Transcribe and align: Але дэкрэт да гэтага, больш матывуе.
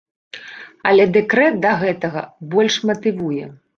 Але 0.91 1.03
дэкрэт 1.19 1.59
да 1.65 1.73
гэтага, 1.83 2.25
больш 2.55 2.79
матывуе. 2.93 3.45